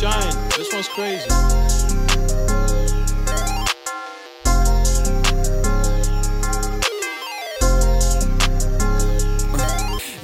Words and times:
GYANT, 0.00 0.56
this 0.56 0.72
one's 0.72 0.88
crazy. 0.88 1.28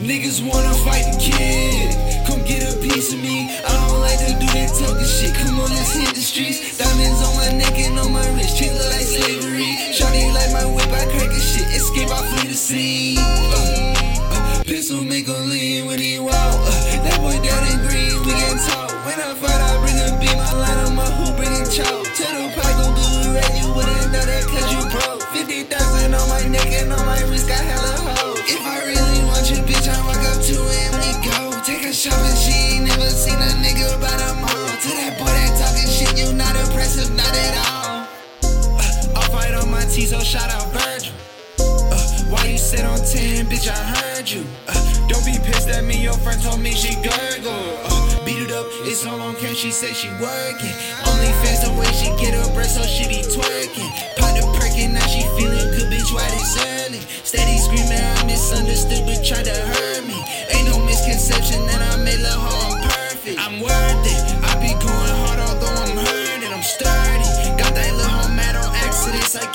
Niggas 0.00 0.40
wanna 0.48 0.72
fight 0.80 1.04
the 1.12 1.18
kid. 1.20 1.92
Come 2.26 2.42
get 2.46 2.72
a 2.72 2.78
piece 2.80 3.12
of 3.12 3.20
me. 3.20 3.50
I 3.68 3.88
don't 3.88 4.00
like 4.00 4.18
to 4.20 4.32
do 4.40 4.46
that 4.56 4.72
talking 4.80 5.04
shit. 5.04 5.34
Come 5.34 5.60
on, 5.60 5.68
let's 5.68 5.92
hit 5.92 6.08
the 6.14 6.22
streets. 6.22 6.78
Diamonds 6.78 7.20
on 7.20 7.36
my 7.36 7.52
neck 7.52 7.78
and 7.78 7.98
on 7.98 8.12
my 8.12 8.26
wrist. 8.34 8.56
Treat 8.56 8.72
look 8.72 8.90
like 8.96 9.04
slavery. 9.04 9.76
Shawty 9.92 10.32
like 10.32 10.52
my 10.52 10.64
whip, 10.64 10.88
I 10.88 11.04
crack 11.04 11.28
a 11.28 11.38
shit. 11.38 11.68
Escape, 11.76 12.08
I 12.08 12.22
flee 12.32 12.48
the 12.48 12.54
scene. 12.54 12.95
On 26.16 26.28
my 26.28 26.42
neck 26.48 26.66
and 26.72 26.92
on 26.92 27.04
my 27.06 27.20
wrist. 27.28 27.48
Got 27.48 27.64
hella 27.64 27.92
hoes. 28.16 28.40
If 28.48 28.62
I 28.64 28.84
really 28.88 29.20
want 29.28 29.44
your 29.50 29.62
bitch, 29.68 29.88
I 29.88 29.98
walk 30.06 30.22
up 30.24 30.40
to 30.42 30.54
her 30.56 30.76
and 30.88 30.94
we 31.00 31.10
go. 31.28 31.52
Take 31.64 31.84
her 31.84 31.92
shopping, 31.92 32.36
she 32.36 32.76
ain't 32.76 32.86
never 32.86 33.10
seen 33.10 33.36
a 33.36 33.50
nigga 33.60 34.00
by 34.00 34.12
the 34.16 34.34
mall. 34.40 34.70
To 34.82 34.90
that 34.98 35.18
boy 35.18 35.26
that 35.26 35.52
talking 35.58 35.88
shit, 35.90 36.16
you 36.16 36.32
not 36.32 36.54
impressive, 36.56 37.10
not 37.14 37.30
at 37.34 37.54
all. 37.68 38.06
Uh, 38.78 39.18
Off-White 39.18 39.54
on 39.54 39.70
my 39.70 39.82
T, 39.86 40.06
so 40.06 40.20
shout 40.20 40.50
out 40.50 40.70
Virgil. 40.72 41.12
Uh, 41.58 41.98
why 42.30 42.44
you 42.46 42.58
sit 42.58 42.84
on 42.84 42.98
10, 42.98 43.46
bitch? 43.46 43.68
I 43.68 43.74
heard 43.74 44.30
you. 44.30 44.44
Uh, 44.68 44.74
don't 45.08 45.24
be 45.24 45.38
pissed 45.42 45.68
at 45.68 45.84
me, 45.84 46.02
your 46.02 46.14
friend 46.22 46.40
told 46.42 46.60
me 46.60 46.72
she 46.72 46.94
gurgle. 47.02 47.50
Uh, 47.84 48.24
beat 48.24 48.42
it 48.42 48.52
up, 48.52 48.66
it's 48.86 49.04
all 49.06 49.20
on 49.20 49.34
cam, 49.36 49.54
she 49.54 49.70
said 49.70 49.94
she 49.94 50.08
working. 50.22 50.74
Only 51.06 51.30
fans 51.42 51.62
the 51.66 51.72
way 51.78 51.90
she 51.94 52.10
get 52.22 52.34
her 52.34 52.46
breast, 52.54 52.74
so 52.76 52.82
she 52.82 53.06
be 53.08 53.22
twerking. 53.22 53.90
Pot 54.18 54.34
the 54.38 54.46
perkin, 54.58 54.95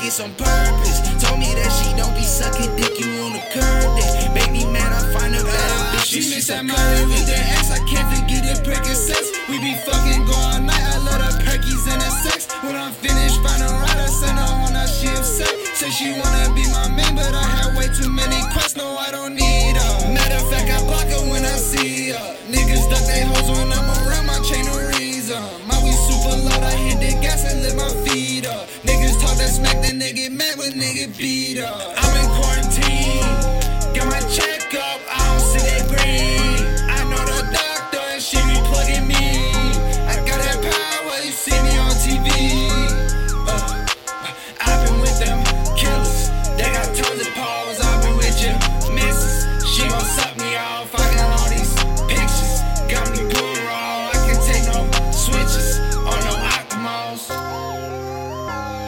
it's 0.04 0.20
on 0.20 0.34
purpose. 0.36 1.00
Told 1.22 1.40
me 1.40 1.54
that 1.54 1.70
she 1.70 1.96
don't 1.96 2.14
be 2.16 2.24
sucking 2.24 2.76
dick, 2.76 3.00
you 3.00 3.22
on 3.24 3.34
the 3.34 3.44
curb 3.54 3.90
that 3.98 4.32
make 4.34 4.52
me 4.52 4.66
mad, 4.72 4.92
I 4.92 5.02
find 5.14 5.36
a 5.36 5.44
better 5.44 5.80
bitch. 5.94 6.06
She 6.06 6.20
miss 6.20 6.48
that 6.48 6.66
money 6.66 7.21
smack, 29.52 29.82
they 29.82 30.14
get 30.14 30.32
mad 30.32 30.58
when 30.58 30.72
nigga 30.74 31.16
beat 31.18 31.60
up. 31.60 31.94
I'm 31.98 32.16
in 32.18 32.28
quarantine, 32.38 33.21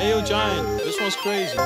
Hey 0.04 0.10
yo, 0.10 0.22
GYANT, 0.22 0.80
this 0.84 1.00
one's 1.00 1.16
crazy. 1.16 1.58